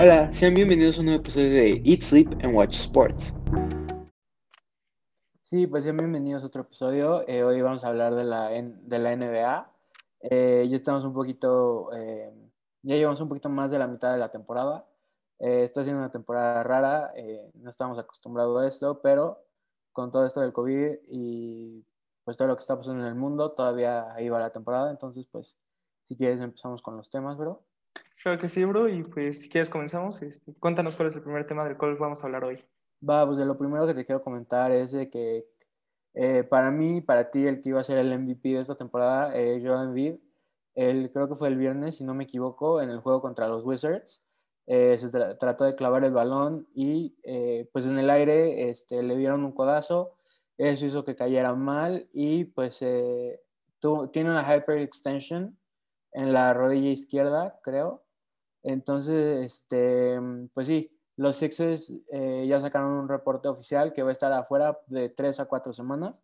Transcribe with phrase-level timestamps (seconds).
[0.00, 3.34] Hola, sean bienvenidos a un nuevo episodio de Eat, Sleep and Watch Sports.
[5.42, 7.28] Sí, pues sean bienvenidos a otro episodio.
[7.28, 9.70] Eh, hoy vamos a hablar de la, de la NBA.
[10.22, 12.32] Eh, ya estamos un poquito, eh,
[12.80, 14.86] ya llevamos un poquito más de la mitad de la temporada.
[15.38, 17.12] está siendo una temporada rara,
[17.54, 19.44] no estamos acostumbrados a esto, pero
[19.92, 21.84] con todo esto del COVID y
[22.24, 24.90] pues todo lo que está pasando en el mundo, todavía va la temporada.
[24.90, 25.54] Entonces, pues,
[26.04, 27.62] si quieres empezamos con los temas, bro.
[28.22, 28.88] Claro que sí, bro.
[28.88, 30.22] Y pues, si quieres, comenzamos.
[30.22, 32.64] Este, cuéntanos cuál es el primer tema del cual vamos a hablar hoy.
[33.08, 35.44] Va, pues de lo primero que te quiero comentar es de que
[36.14, 39.36] eh, para mí, para ti, el que iba a ser el MVP de esta temporada,
[39.36, 40.16] eh, Joan Embiid,
[40.74, 43.64] él creo que fue el viernes, si no me equivoco, en el juego contra los
[43.64, 44.22] Wizards.
[44.66, 49.16] Eh, se trató de clavar el balón y eh, pues en el aire este, le
[49.16, 50.14] dieron un codazo,
[50.56, 55.58] eso hizo que cayera mal y pues tiene una hyperextension
[56.12, 58.02] en la rodilla izquierda, creo,
[58.62, 60.18] entonces, este,
[60.54, 64.80] pues sí, los Sixers eh, ya sacaron un reporte oficial que va a estar afuera
[64.86, 66.22] de tres a cuatro semanas.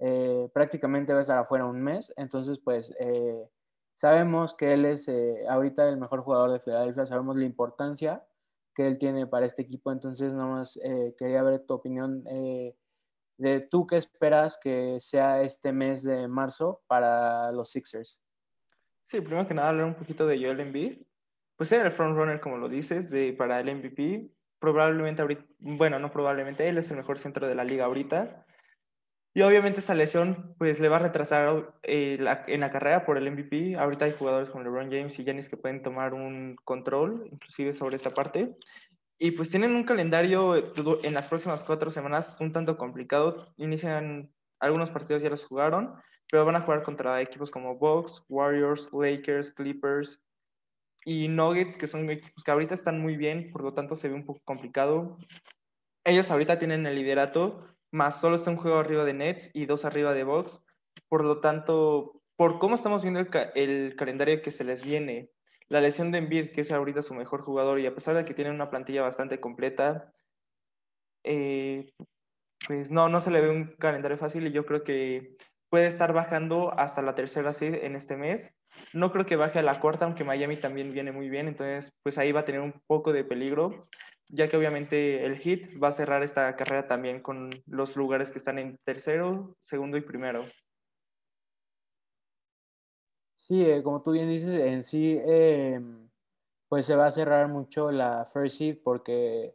[0.00, 2.12] Eh, prácticamente va a estar afuera un mes.
[2.16, 3.48] Entonces, pues eh,
[3.94, 5.06] sabemos que él es
[5.48, 7.06] ahorita el mejor jugador de Filadelfia.
[7.06, 8.24] Sabemos la importancia
[8.74, 9.92] que él tiene para este equipo.
[9.92, 10.78] Entonces, nada más
[11.18, 17.52] quería ver tu opinión de tú qué esperas que sea este mes de marzo para
[17.52, 18.23] los Sixers.
[19.06, 20.98] Sí, primero que nada hablar un poquito de Joel Embiid
[21.56, 24.30] pues era el frontrunner, como lo dices, de, para el MVP.
[24.58, 28.44] Probablemente ahorita, bueno, no probablemente, él es el mejor centro de la liga ahorita.
[29.36, 33.30] Y obviamente esta lesión pues le va a retrasar eh, en la carrera por el
[33.30, 33.76] MVP.
[33.76, 37.96] Ahorita hay jugadores como LeBron James y Giannis que pueden tomar un control, inclusive sobre
[37.96, 38.56] esa parte.
[39.18, 43.52] Y pues tienen un calendario en las próximas cuatro semanas un tanto complicado.
[43.56, 44.32] Inician,
[44.64, 45.94] algunos partidos ya los jugaron,
[46.30, 50.24] pero van a jugar contra equipos como Bucks, Warriors, Lakers, Clippers,
[51.04, 54.14] y Nuggets, que son equipos que ahorita están muy bien, por lo tanto se ve
[54.14, 55.18] un poco complicado.
[56.04, 59.84] Ellos ahorita tienen el liderato, más solo está un juego arriba de Nets y dos
[59.84, 60.64] arriba de Bucks.
[61.08, 63.20] Por lo tanto, por cómo estamos viendo
[63.54, 65.30] el, calendario que se les viene,
[65.68, 68.34] la lesión de Embiid, que es ahorita su mejor jugador, y a pesar de que
[68.34, 70.10] tienen una plantilla bastante completa,
[71.22, 71.92] eh,
[72.66, 75.36] pues no, no se le ve un calendario fácil y yo creo que
[75.68, 78.54] puede estar bajando hasta la tercera seed en este mes.
[78.92, 82.18] No creo que baje a la cuarta, aunque Miami también viene muy bien, entonces pues
[82.18, 83.88] ahí va a tener un poco de peligro,
[84.28, 88.38] ya que obviamente el Hit va a cerrar esta carrera también con los lugares que
[88.38, 90.44] están en tercero, segundo y primero.
[93.36, 96.08] Sí, eh, como tú bien dices, en sí, em,
[96.68, 99.54] pues se va a cerrar mucho la first seed porque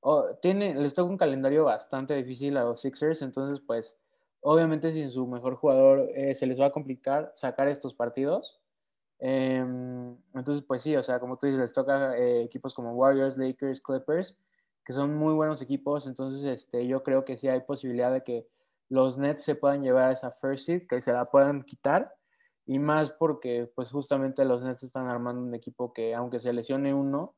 [0.00, 3.98] oh, tiene, les toca un calendario bastante difícil a los Sixers, entonces pues
[4.40, 8.60] Obviamente sin su mejor jugador eh, se les va a complicar sacar estos partidos.
[9.18, 13.36] Em, entonces, pues sí, o sea, como tú dices, les toca eh, equipos como Warriors,
[13.36, 14.36] Lakers, Clippers,
[14.84, 16.06] que son muy buenos equipos.
[16.06, 18.46] Entonces, este, yo creo que sí hay posibilidad de que
[18.88, 22.14] los Nets se puedan llevar a esa first seed, que se la puedan quitar.
[22.64, 26.94] Y más porque, pues justamente los Nets están armando un equipo que, aunque se lesione
[26.94, 27.34] uno,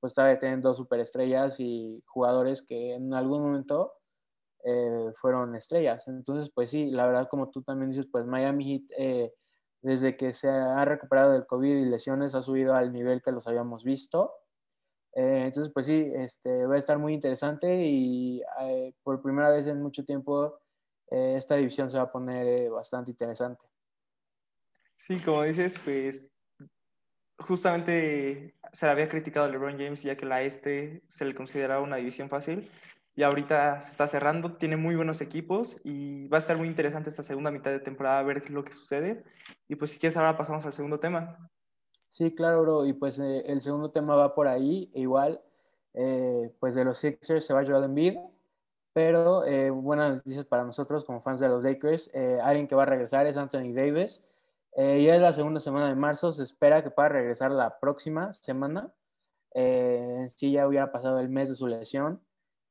[0.00, 3.92] pues todavía tienen dos superestrellas y jugadores que en algún momento
[4.64, 6.06] eh, fueron estrellas.
[6.08, 9.32] Entonces, pues sí, la verdad, como tú también dices, pues Miami Heat, eh,
[9.82, 13.46] desde que se ha recuperado del COVID y lesiones, ha subido al nivel que los
[13.46, 14.32] habíamos visto.
[15.14, 18.42] Eh, entonces, pues sí, este, va a estar muy interesante y
[19.02, 20.58] por primera vez en mucho tiempo
[21.10, 23.64] esta división se va a poner bastante interesante.
[24.96, 26.30] Sí, como dices, pues
[27.38, 31.82] justamente se le había criticado a LeBron James ya que la este se le consideraba
[31.82, 32.70] una división fácil
[33.18, 37.10] y ahorita se está cerrando, tiene muy buenos equipos y va a estar muy interesante
[37.10, 39.24] esta segunda mitad de temporada ver lo que sucede.
[39.66, 41.50] Y pues si quieres ahora pasamos al segundo tema.
[42.10, 42.86] Sí, claro, bro.
[42.86, 45.40] Y pues eh, el segundo tema va por ahí, e igual,
[45.94, 48.18] eh, pues de los Sixers se va Joel Embiid,
[48.92, 52.12] pero eh, buenas noticias para nosotros como fans de los Lakers.
[52.42, 54.28] alguien que va a regresar es Anthony Davis.
[54.78, 58.92] Ya es la segunda semana de marzo, se espera que pueda regresar la próxima semana.
[59.54, 62.22] sí, ya hubiera pasado el mes de su lesión.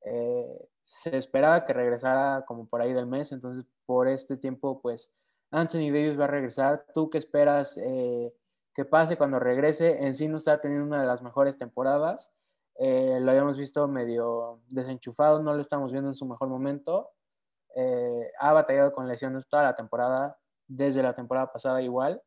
[0.10, 5.12] Eh, se esperaba que regresara como por ahí del mes, entonces por este tiempo, pues
[5.52, 6.86] Anthony Davis va a regresar.
[6.94, 8.34] ¿Tú qué esperas eh,
[8.74, 10.06] que pase cuando regrese?
[10.06, 12.32] En sí no está teniendo una de las mejores temporadas.
[12.80, 17.12] Eh, lo habíamos visto medio desenchufado, no lo estamos viendo en su mejor momento.
[18.40, 20.38] ha batallado con lesiones toda la temporada,
[20.68, 22.22] desde la temporada pasada igual.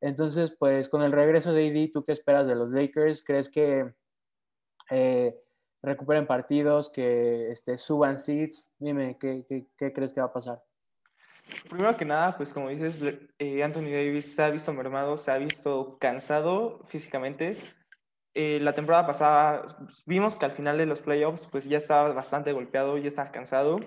[0.00, 3.22] Entonces, pues con el regreso de AD, ¿tú qué esperas de los Lakers?
[3.24, 3.94] ¿Crees que
[5.82, 8.72] recuperen partidos, que este, suban seeds.
[8.78, 9.44] Dime, ¿qué,
[9.76, 10.62] ¿qué, crees que va a pasar?
[11.68, 13.02] Primero que nada, pues como dices,
[13.38, 17.56] eh, Anthony Davis se ha visto mermado, se ha visto cansado físicamente.
[18.34, 19.64] eh, la temporada pasada
[20.06, 23.80] vimos que al final de los playoffs pues ya estaba bastante golpeado, ya estaba cansado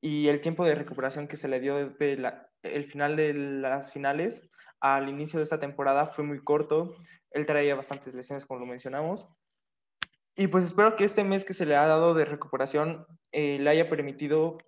[0.00, 2.16] y el tiempo de recuperación que se le dio desde
[2.62, 6.94] el final de las finales al inicio de esta temporada fue muy corto.
[7.30, 9.30] Él traía bastantes lesiones, como lo mencionamos.
[10.36, 13.70] Y pues espero que este mes que se le ha dado de recuperación eh, le
[13.70, 14.58] haya permitido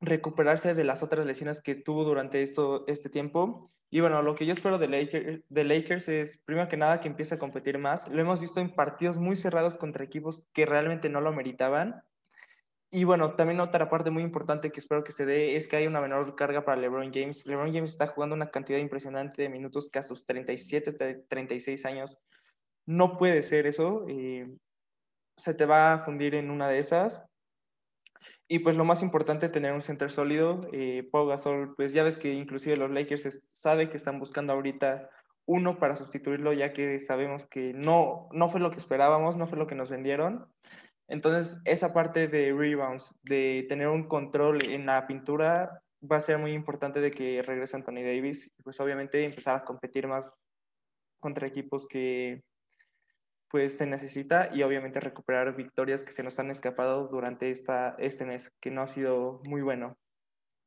[0.00, 3.70] recuperarse de las otras lesiones que tuvo durante esto, este tiempo.
[3.90, 7.08] Y bueno, lo que yo espero de, Lakers, de Lakers es, primero que nada, que
[7.08, 8.08] empiece a competir más.
[8.08, 12.02] Lo hemos visto en partidos muy cerrados contra equipos que realmente no lo meritaban.
[12.94, 15.88] Y bueno, también otra parte muy importante que espero que se dé es que haya
[15.88, 17.44] una menor carga para LeBron James.
[17.44, 22.20] LeBron James está jugando una cantidad impresionante de minutos que a sus 37, 36 años
[22.86, 24.04] no puede ser eso.
[24.08, 24.48] Eh,
[25.36, 27.20] se te va a fundir en una de esas.
[28.46, 30.68] Y pues lo más importante, tener un center sólido.
[30.72, 35.10] Eh, Pau Gasol, pues ya ves que inclusive los Lakers sabe que están buscando ahorita
[35.46, 39.58] uno para sustituirlo, ya que sabemos que no, no fue lo que esperábamos, no fue
[39.58, 40.46] lo que nos vendieron.
[41.08, 46.38] Entonces, esa parte de rebounds, de tener un control en la pintura, va a ser
[46.38, 48.50] muy importante de que regrese Anthony Davis.
[48.62, 50.34] Pues obviamente empezar a competir más
[51.20, 52.42] contra equipos que,
[53.54, 58.24] pues se necesita y obviamente recuperar victorias que se nos han escapado durante esta, este
[58.24, 59.96] mes, que no ha sido muy bueno.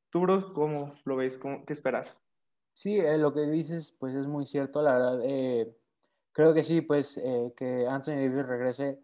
[0.09, 1.37] ¿Tú, bro, cómo lo ves?
[1.37, 2.17] ¿Cómo, ¿Qué esperas?
[2.71, 5.19] Sí, eh, lo que dices, pues es muy cierto, la verdad.
[5.25, 5.75] Eh,
[6.31, 8.99] creo que sí, pues eh, que Anthony Davis regrese.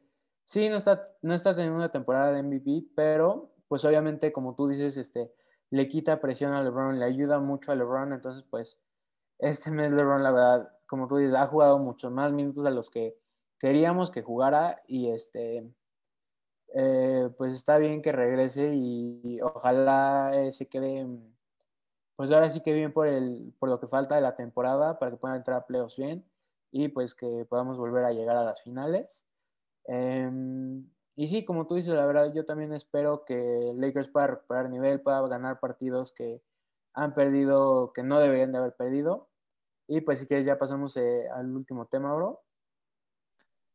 [0.45, 4.67] Sí, no está, no está teniendo una temporada de MVP, pero pues obviamente, como tú
[4.67, 5.31] dices, este,
[5.69, 8.79] le quita presión a LeBron, le ayuda mucho a LeBron, entonces pues
[9.39, 12.89] este mes LeBron, la verdad, como tú dices, ha jugado muchos más minutos de los
[12.89, 13.17] que
[13.59, 15.73] queríamos que jugara y este,
[16.75, 21.07] eh, pues está bien que regrese y, ojalá eh, se quede,
[22.15, 25.11] pues ahora sí que bien por, el, por lo que falta de la temporada para
[25.11, 26.25] que puedan entrar a playoffs bien
[26.71, 29.25] y pues que podamos volver a llegar a las finales.
[29.85, 30.85] Em,
[31.15, 35.01] y sí, como tú dices, la verdad, yo también espero que Lakers pueda recuperar nivel,
[35.01, 36.41] pueda ganar partidos que
[36.93, 39.29] han perdido, que no deberían de haber perdido.
[39.87, 42.41] Y pues si quieres ya pasamos eh, al último tema, bro.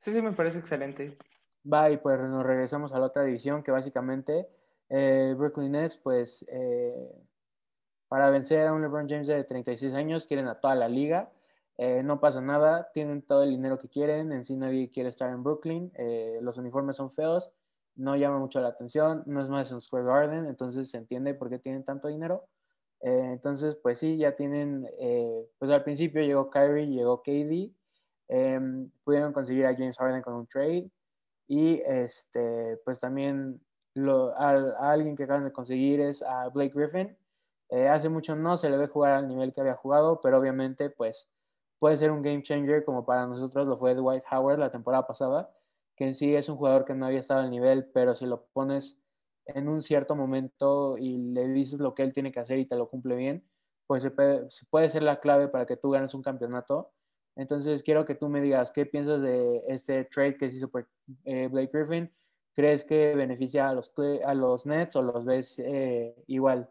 [0.01, 1.19] Sí, sí, me parece excelente.
[1.71, 4.49] Va, y pues nos regresamos a la otra división, que básicamente
[4.89, 7.13] eh, Brooklyn Nets, pues eh,
[8.09, 11.31] para vencer a un LeBron James de 36 años, quieren a toda la liga.
[11.79, 15.31] Eh, no pasa nada, tienen todo el dinero que quieren, en sí nadie quiere estar
[15.31, 15.93] en Brooklyn,
[16.43, 17.51] los uniformes son feos,
[17.95, 21.49] no llama mucho la atención, no es más un Square Garden, entonces se entiende por
[21.51, 22.49] qué tienen tanto dinero.
[23.01, 24.89] entonces, pues sí, ya tienen,
[25.59, 27.73] pues al principio llegó Kyrie, llegó KD,
[28.29, 30.91] Em, pudieron conseguir a James Harden con un trade
[31.49, 33.61] y este, pues también
[34.37, 37.17] a, alguien que acaban de conseguir es a Blake Griffin.
[37.71, 40.91] Eh, hace mucho no se le ve jugar al nivel que había jugado, pero obviamente
[40.91, 41.29] pues
[41.79, 45.51] puede ser un game changer como para nosotros lo fue Dwight Howard la temporada pasada,
[45.97, 48.47] que en sí es un jugador que no había estado al nivel, pero si lo
[48.53, 48.99] pones
[49.47, 52.77] en un cierto momento y le dices lo que él tiene que hacer y te
[52.77, 53.49] lo cumple bien,
[53.87, 56.93] pues puede, puede ser la clave para que tú ganes un campeonato
[57.39, 60.89] entonces, quiero que tú me digas qué piensas de este trade que se hizo por
[61.25, 62.13] eh, Blake Griffin.
[62.53, 63.95] ¿Crees que beneficia a los,
[64.27, 66.69] a los Nets o los ves eh, igual?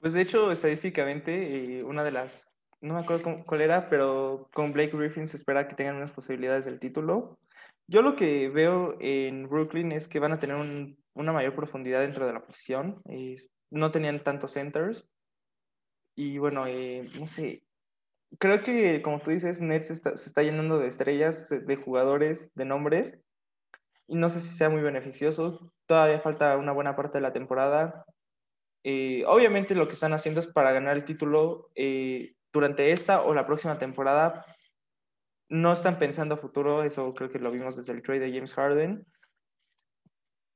[0.00, 2.51] Pues de hecho, estadísticamente, eh, una de las,
[2.82, 6.64] no me acuerdo cuál era, pero con Blake Griffin se espera que tengan unas posibilidades
[6.64, 7.38] del título.
[7.86, 10.56] Yo lo que veo en Brooklyn es que van a tener
[11.14, 13.00] una mayor profundidad dentro de la posición.
[13.70, 15.08] no tenían tantos centers.
[16.14, 16.66] Y bueno,
[17.18, 17.62] no sé,
[18.38, 23.18] creo que, como tú dices, Nets se está llenando de estrellas, de jugadores, de nombres,
[24.06, 25.72] y no sé si sea muy beneficioso.
[25.86, 28.04] Todavía falta una buena parte de la temporada.
[28.84, 33.34] Eh, obviamente lo que están haciendo es para ganar el título eh, durante esta o
[33.34, 34.44] la próxima temporada.
[35.48, 38.54] No están pensando a futuro, eso creo que lo vimos desde el trade de James
[38.54, 39.06] Harden.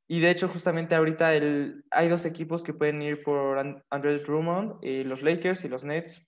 [0.09, 3.59] Y de hecho, justamente ahorita el, hay dos equipos que pueden ir por
[3.91, 6.27] Andrés Drummond, los Lakers y los Nets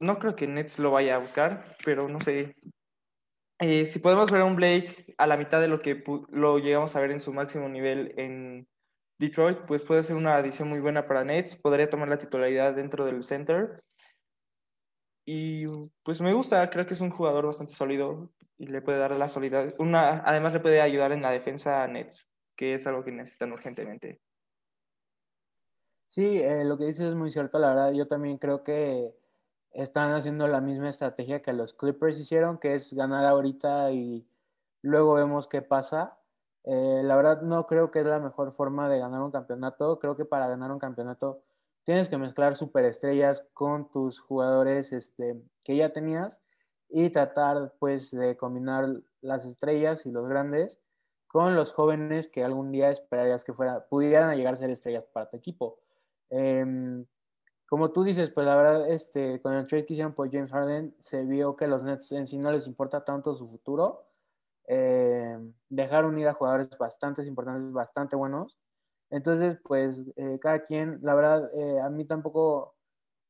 [0.00, 2.54] no creo que Nets lo vaya a buscar, pero no sé.
[3.60, 6.94] Eh, si podemos ver a un Blake a la mitad de lo que lo llegamos
[6.94, 8.66] a ver en su máximo nivel en
[9.18, 11.56] Detroit, pues puede ser una adición muy buena para Nets.
[11.56, 13.82] Podría tomar la titularidad dentro del center.
[15.24, 15.66] Y
[16.02, 19.28] pues me gusta, creo que es un jugador bastante sólido y le puede dar la
[19.28, 19.74] solidez.
[19.78, 23.52] Una, además le puede ayudar en la defensa a Nets, que es algo que necesitan
[23.52, 24.20] urgentemente.
[26.08, 27.92] Sí, eh, lo que dices es muy cierto, la verdad.
[27.92, 29.12] Yo también creo que
[29.72, 34.24] están haciendo la misma estrategia que los Clippers hicieron, que es ganar ahorita y
[34.82, 36.16] luego vemos qué pasa.
[36.64, 39.98] Eh, la verdad no creo que es la mejor forma de ganar un campeonato.
[39.98, 41.42] Creo que para ganar un campeonato
[41.84, 46.42] tienes que mezclar superestrellas con tus jugadores este, que ya tenías.
[46.88, 48.86] y tratar pues de combinar
[49.20, 50.80] las estrellas y los grandes
[51.34, 55.28] con los jóvenes que algún día esperarías que fuera, pudieran llegar a ser estrellas para
[55.28, 55.80] tu equipo.
[56.30, 57.04] Em,
[57.66, 60.94] como tú dices, pues la verdad, este, con el trade que hicieron por James Harden,
[61.00, 64.06] se vio que los Nets en sí no les importa tanto su futuro.
[64.68, 68.56] Em, dejaron ir a jugadores bastante importantes, bastante buenos.
[69.10, 72.74] Entonces, pues eh, cada quien, la verdad, eh, a mí tampoco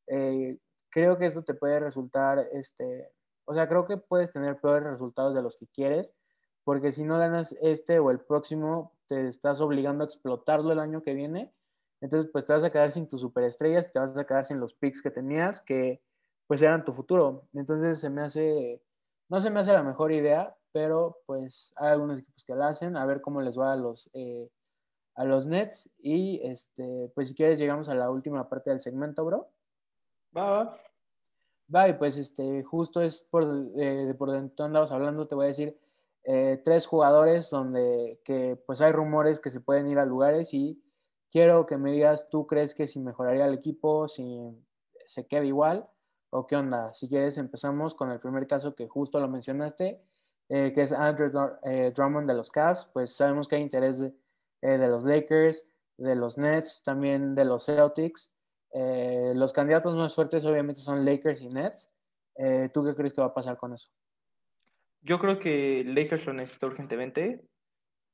[0.08, 0.58] eh,
[0.90, 3.10] creo que esto te puede resultar, este,
[3.46, 6.16] o sea, creo que puedes tener peores resultados de los que quieres,
[6.64, 11.02] porque si no ganas este o el próximo, te estás obligando a explotarlo el año
[11.02, 11.52] que viene.
[12.00, 14.74] Entonces, pues te vas a quedar sin tus superestrellas, te vas a quedar sin los
[14.74, 16.02] picks que tenías, que
[16.46, 17.48] pues eran tu futuro.
[17.54, 18.82] Entonces, se me hace,
[19.28, 22.96] no se me hace la mejor idea, pero pues hay algunos equipos que la hacen,
[22.96, 24.50] a ver cómo les va a los, eh,
[25.14, 25.90] a los Nets.
[25.98, 29.48] Y este, pues si quieres, llegamos a la última parte del segmento, bro.
[30.36, 30.78] Va,
[31.74, 31.88] va.
[31.88, 33.44] y pues este, justo es por,
[33.76, 35.78] eh, de por dentro andamos hablando, te voy a decir
[36.24, 40.82] eh, tres jugadores donde que pues hay rumores que se pueden ir a lugares y
[41.30, 44.40] quiero que me digas, ¿tú crees que si mejoraría el equipo, si
[45.06, 45.88] se queda igual
[46.30, 46.92] o qué onda?
[46.94, 50.02] Si quieres empezamos con el primer caso que justo lo mencionaste,
[50.48, 51.30] eh, que es Andrew
[51.94, 54.12] Drummond de los Cavs, pues sabemos que hay interés de,
[54.68, 55.66] de los Lakers,
[55.96, 58.30] de los Nets, también de los Celtics.
[58.72, 61.90] Eh, los candidatos más fuertes obviamente son Lakers y Nets.
[62.36, 63.88] Eh, ¿Tú qué crees que va a pasar con eso?
[65.02, 67.44] Yo creo que Lakers lo necesita urgentemente.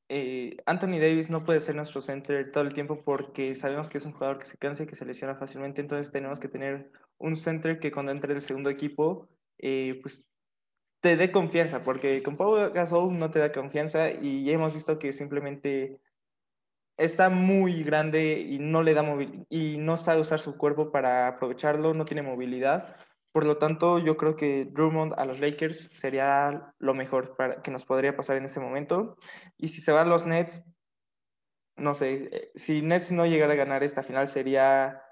[0.09, 4.05] Eh, Anthony Davis no puede ser nuestro center todo el tiempo porque sabemos que es
[4.05, 7.37] un jugador que se cansa y que se lesiona fácilmente, entonces tenemos que tener un
[7.37, 10.27] center que cuando entre el segundo equipo, pues
[10.99, 14.99] te dé confianza, porque con Pau Gasol no te da confianza y ya hemos visto
[14.99, 16.01] que simplemente
[17.01, 19.05] está muy grande y no le da
[19.49, 22.97] y no sabe usar su cuerpo para aprovecharlo, no tiene movilidad.
[23.33, 27.71] Por lo tanto, yo creo que Drummond a los Lakers sería lo mejor para, que
[27.71, 29.17] nos podría pasar en ese momento.
[29.57, 30.63] Y si se van los Nets,
[31.77, 35.03] no sé, eh, si Nets no llegara a ganar esta final sería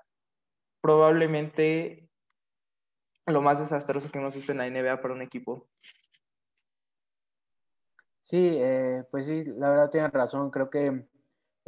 [0.82, 2.10] probablemente
[3.26, 5.68] lo más desastroso que hemos visto en la NBA para un equipo.
[8.20, 10.50] Sí, eh, pues sí, la verdad tiene razón.
[10.50, 11.08] Creo que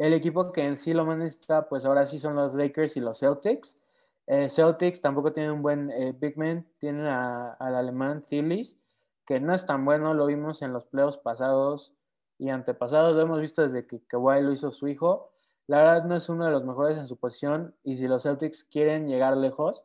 [0.01, 3.01] el equipo que en sí lo más necesita, pues ahora sí son los Lakers y
[3.01, 3.79] los Celtics.
[4.27, 8.81] Eh, Celtics tampoco tienen un buen eh, big man, tienen al alemán Thilis,
[9.27, 11.93] que no es tan bueno, lo vimos en los playoffs pasados
[12.39, 15.33] y antepasados, lo hemos visto desde que Kawhi lo hizo su hijo.
[15.67, 18.65] La verdad no es uno de los mejores en su posición y si los Celtics
[18.65, 19.85] quieren llegar lejos,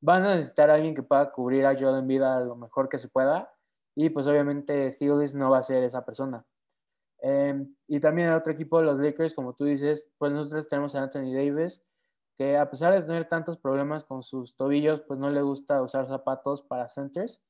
[0.00, 3.00] van a necesitar a alguien que pueda cubrir a Joel Embiid a lo mejor que
[3.00, 3.52] se pueda
[3.96, 6.44] y pues obviamente Thilis no va a ser esa persona.
[7.20, 11.32] Em, y también otro equipo, los Lakers, como tú dices, pues nosotros tenemos a Anthony
[11.32, 11.82] Davis,
[12.36, 16.06] que a pesar de tener tantos problemas con sus tobillos, pues no le gusta usar
[16.06, 17.42] zapatos para centers.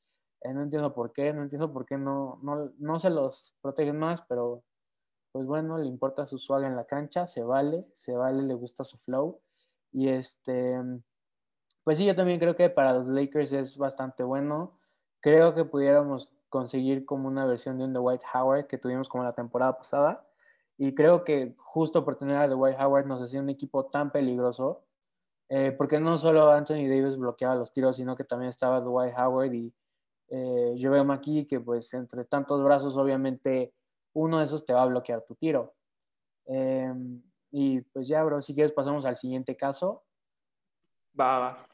[0.43, 3.99] Eh, no entiendo por qué, no entiendo por qué no, no, no se los protegen
[3.99, 4.63] más, pero
[5.33, 8.85] pues bueno, le importa su swag en la cancha, se vale, se vale, le gusta
[8.85, 9.41] su flow.
[9.93, 10.81] Y este,
[11.85, 14.79] pues sí, yo también creo que para los Lakers es bastante bueno.
[15.21, 19.25] Creo que pudiéramos conseguir como una versión de un The White Howard que tuvimos como
[19.25, 20.27] la temporada pasada.
[20.79, 24.11] Y creo que justo por tener a The White Howard nos hacía un equipo tan
[24.11, 24.85] peligroso,
[25.49, 29.15] eh, porque no solo Anthony Davis bloqueaba los tiros, sino que también estaba The White
[29.17, 29.73] Howard y
[30.29, 33.73] eh, yo veo aquí que pues entre tantos brazos obviamente
[34.13, 35.75] uno de esos te va a bloquear tu tiro.
[36.47, 40.05] Em, y pues ya, bro, si quieres pasamos al siguiente caso.
[41.19, 41.69] Va, va.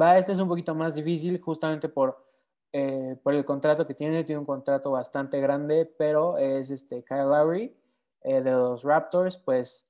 [0.00, 2.31] Va, este es un poquito más difícil justamente por
[2.74, 7.28] eh, por el contrato que tiene, tiene un contrato bastante grande, pero es este Kyle
[7.28, 7.76] Lowry
[8.22, 9.86] eh, de los Raptors, pues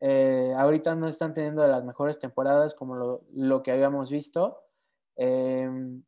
[0.00, 4.60] eh, ahorita no están teniendo las mejores temporadas como lo, lo que habíamos visto.
[5.16, 6.02] Em,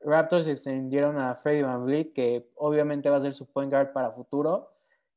[0.00, 4.72] Raptors extendieron a Freddie Van que obviamente va a ser su point guard para futuro.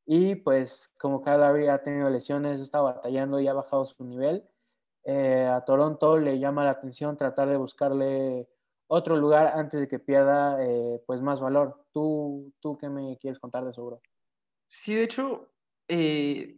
[0.05, 4.43] Y pues como Kyle Lowry ha tenido lesiones, está batallando y ha bajado su nivel,
[5.05, 8.47] a Toronto le llama la atención tratar de buscarle
[8.89, 11.85] otro lugar antes de que pierda eh, pues más valor.
[11.93, 14.01] ¿Tú, ¿Tú qué me quieres contar de bro?
[14.67, 15.53] Sí, de hecho,
[15.87, 16.57] eh,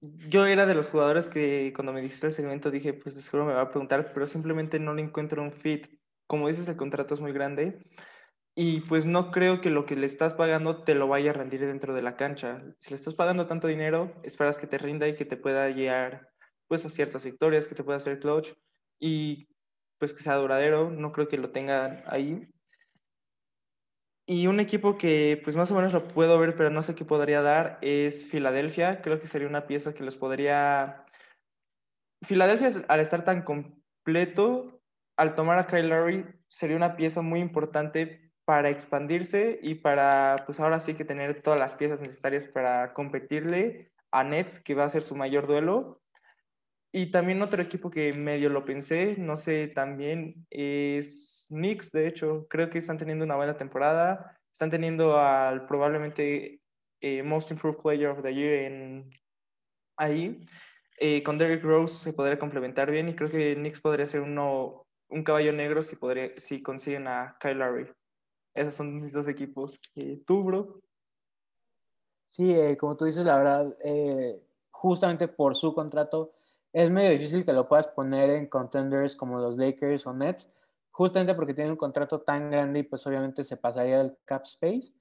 [0.00, 3.54] yo era de los jugadores que cuando me dijiste el segmento dije, pues seguro me
[3.54, 5.88] va a preguntar, pero simplemente no le encuentro un fit.
[6.26, 7.82] Como dices, el contrato es muy grande
[8.54, 11.64] y pues no creo que lo que le estás pagando te lo vaya a rendir
[11.64, 12.62] dentro de la cancha.
[12.76, 16.28] Si le estás pagando tanto dinero, esperas que te rinda y que te pueda llegar
[16.68, 18.52] pues a ciertas victorias, que te pueda hacer clutch.
[19.00, 19.48] Y
[19.98, 22.48] pues que sea duradero, no creo que lo tenga ahí.
[24.26, 27.04] Y un equipo que pues más o menos lo puedo ver, pero no sé qué
[27.04, 29.02] podría dar, es Filadelfia.
[29.02, 31.04] Creo que sería una pieza que les podría...
[32.22, 34.80] Filadelfia, al estar tan completo,
[35.16, 40.80] al tomar a Kyle sería una pieza muy importante para expandirse y para, pues ahora
[40.80, 45.02] sí que tener todas las piezas necesarias para competirle a Nets, que va a ser
[45.02, 46.02] su mayor duelo.
[46.96, 52.46] Y también otro equipo que medio lo pensé, no sé, también es Knicks, de hecho,
[52.48, 56.60] creo que están teniendo una buena temporada, están teniendo al probablemente
[57.00, 59.10] eh, Most Improved Player of the Year en,
[59.96, 60.46] ahí.
[61.00, 64.86] Eh, con Derrick Rose se podría complementar bien y creo que Knicks podría ser uno,
[65.08, 67.90] un caballo negro si, podría, si consiguen a Kyle Lowry.
[68.54, 69.80] Esos son mis dos equipos.
[69.96, 70.80] Eh, ¿Tú, bro?
[72.28, 76.34] Sí, eh, como tú dices, la verdad, eh, justamente por su contrato,
[76.74, 80.50] es medio difícil que lo puedas poner en contenders como los Lakers o Nets,
[80.90, 84.92] justamente porque tiene un contrato tan grande y pues obviamente se pasaría del cap space.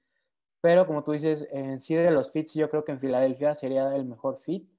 [0.62, 3.96] Pero como tú dices, en sí de los fits, yo creo que en Filadelfia sería
[3.96, 4.70] el mejor fit.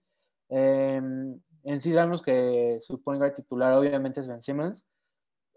[0.48, 4.86] Em, en sí sabemos que su point guard titular obviamente es Ben Simmons.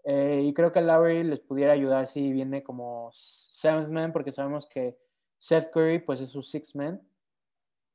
[0.04, 4.68] Eh, y creo que Lowry les pudiera ayudar si viene como seventh man, porque sabemos
[4.68, 4.98] que
[5.38, 7.00] Seth Curry pues es su sixth man.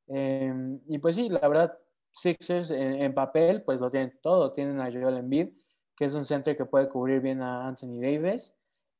[0.07, 1.77] Eh, y pues sí, la verdad,
[2.13, 4.53] Sixers en, papel pues lo tienen todo.
[4.53, 5.49] Tienen a Joel Embiid,
[5.95, 8.53] que es un center que puede cubrir bien a Anthony Davis.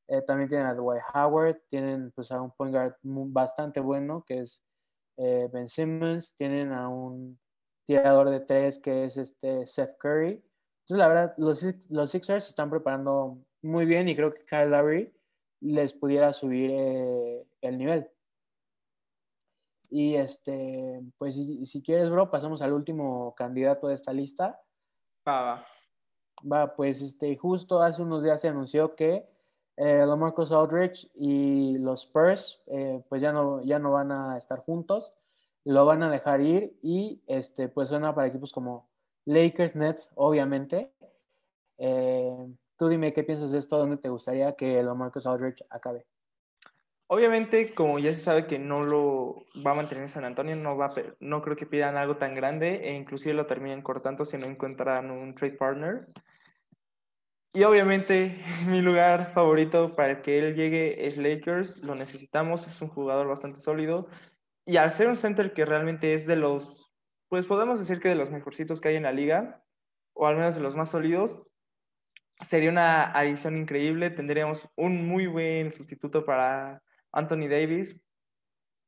[0.08, 4.41] Eh, también tienen a Dwight Howard, tienen pues a un point guard bastante bueno que
[4.41, 4.62] es
[5.17, 7.39] eh, Ben Simmons, tienen a un
[7.86, 10.43] tirador de tres que es este Seth Curry.
[10.82, 14.70] Entonces, la verdad, los, los Sixers se están preparando muy bien y creo que Kyle
[14.70, 15.13] Lowry
[15.62, 18.10] les pudiera subir eh, el nivel.
[19.96, 24.60] Y este, pues si, si, quieres, bro, pasamos al último candidato de esta lista.
[25.28, 25.66] Va, va.
[26.52, 29.30] Va, pues este, justo hace unos días se anunció que
[29.78, 34.36] eh, los Marcos Aldrich y los Spurs, eh, pues ya no, ya no van a
[34.36, 35.14] estar juntos,
[35.64, 38.90] lo van a dejar ir y este, pues suena para equipos como
[39.26, 40.92] Lakers, Nets, obviamente.
[41.78, 46.08] Eh, tú dime qué piensas de esto, dónde te gustaría que los Marcos Aldrich acabe.
[47.13, 50.75] Obviamente, como ya se sabe que no lo va a mantener en San Antonio, no,
[50.75, 54.48] va no creo que pidan algo tan grande e inclusive lo terminen cortando si no
[54.48, 56.07] encuentran un trade partner.
[57.53, 62.88] Y obviamente mi lugar favorito para que él llegue es Lakers, lo necesitamos, es un
[62.88, 64.07] jugador bastante sólido.
[64.66, 66.96] Y al ser un center que realmente es de los,
[67.29, 69.64] pues podemos decir que de los mejorcitos que hay en la liga,
[70.14, 71.44] o al menos de los más sólidos,
[72.42, 74.09] sería una adición increíble.
[74.09, 76.81] Tendríamos un muy buen sustituto para
[77.14, 78.02] Anthony Davis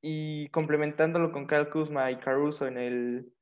[0.01, 3.33] y complementándolo con Kyle Kuzma y Caruso en el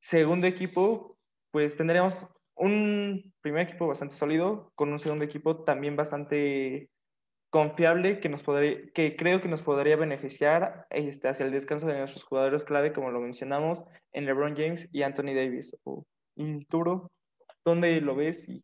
[0.00, 1.18] segundo equipo,
[1.50, 6.90] pues tendríamos un primer equipo bastante sólido con un segundo equipo también bastante
[7.50, 11.98] confiable que nos podría, que creo que nos podría beneficiar este, hacia el descanso de
[11.98, 15.76] nuestros jugadores clave, como lo mencionamos, en LeBron James y Anthony Davis.
[16.34, 17.10] ¿Y Turo?
[17.64, 18.48] ¿Dónde lo ves?
[18.48, 18.62] Y...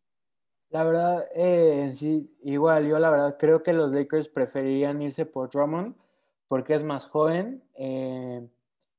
[0.73, 5.51] La verdad, eh, sí, igual, yo la verdad creo que los Lakers preferirían irse por
[5.51, 5.95] Drummond
[6.49, 8.49] porque es más joven eh,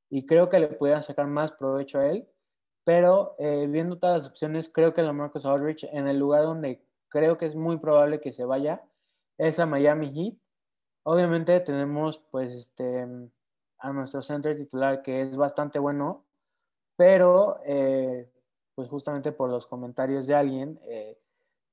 [0.08, 2.28] y creo que le pudieran sacar más provecho a él.
[2.84, 6.86] Pero eh, viendo todas las opciones, creo que la Marcus Aldrich en el lugar donde
[7.10, 8.84] creo que es muy probable que se vaya
[9.40, 10.36] es a Miami Heat.
[11.02, 13.08] Obviamente tenemos pues este
[13.80, 16.24] a nuestro center titular que es bastante bueno,
[16.98, 18.32] pero eh,
[18.76, 20.80] pues justamente por los comentarios de alguien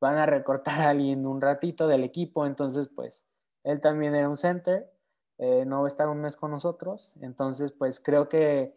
[0.01, 3.27] van a recortar a alguien un ratito del equipo, entonces pues
[3.65, 4.91] él también era un center,
[5.39, 8.75] eh, no va a estar un mes con nosotros, entonces pues creo que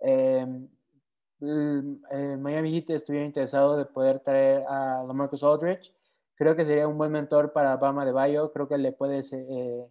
[0.00, 0.46] eh,
[1.40, 5.92] eh, Miami Heat estuviera interesado de poder traer a Marcus Aldridge.
[6.36, 8.52] Creo que sería un buen mentor para Bama de Bayo.
[8.52, 9.86] Creo que le puede eh,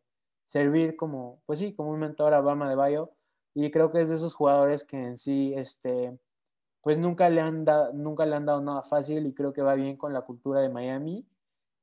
[0.45, 3.11] servir como, pues sí, como un mentor a Bama de Bayo.
[3.53, 6.17] Y creo que es de esos jugadores que en sí, este,
[6.83, 9.73] pues nunca le, han da, nunca le han dado nada fácil y creo que va
[9.73, 11.25] bien con la cultura de Miami.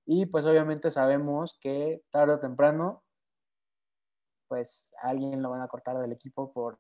[0.05, 3.03] Y pues obviamente sabemos que tarde o temprano,
[4.47, 6.79] pues alguien lo van a cortar del equipo por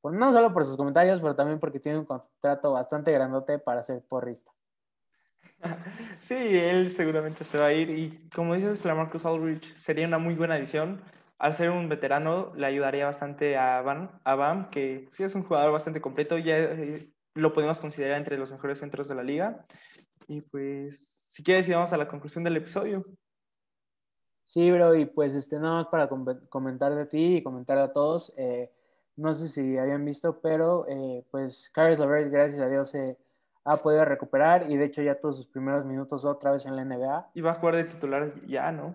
[0.00, 3.84] pues no solo por sus comentarios, pero también porque tiene un contrato bastante grandote para
[3.84, 4.50] ser porrista.
[6.18, 10.18] Sí, él seguramente se va a ir y como dices, la Marcus Aldridge sería una
[10.18, 11.00] muy buena adición.
[11.38, 15.44] Al ser un veterano, le ayudaría bastante a Bam, a Bam que sí es un
[15.44, 19.64] jugador bastante completo, ya eh, lo podemos considerar entre los mejores centros de la liga.
[20.28, 23.04] Y pues, si quieres, vamos a la conclusión del episodio.
[24.44, 28.34] Sí, bro, y pues este, nada más para comentar de ti y comentar a todos.
[28.36, 28.70] Eh,
[29.16, 33.16] no sé si habían visto, pero eh, pues Carlos Lavert, gracias a Dios, se
[33.64, 36.84] ha podido recuperar y de hecho ya todos sus primeros minutos otra vez en la
[36.84, 37.30] NBA.
[37.34, 38.94] Y va a jugar de titular ya, ¿no?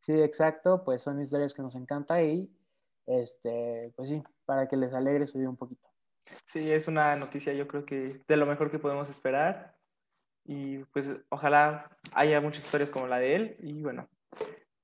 [0.00, 2.50] Sí, exacto, pues son historias que nos encanta y
[3.06, 5.86] este, pues sí, para que les alegre su vida un poquito.
[6.46, 9.76] Sí, es una noticia yo creo que de lo mejor que podemos esperar
[10.44, 14.08] y pues ojalá haya muchas historias como la de él y bueno,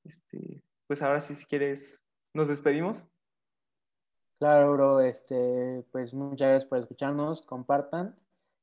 [0.04, 2.02] este, pues ahora sí, si quieres,
[2.34, 3.04] nos despedimos.
[4.38, 8.16] Claro, bro, este, pues muchas gracias por escucharnos, compartan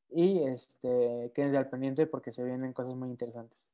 [0.10, 3.74] y este, quédense al pendiente porque se vienen cosas muy interesantes.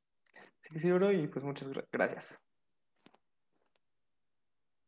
[0.60, 2.42] Sí, sí, bro, y pues muchas gracias.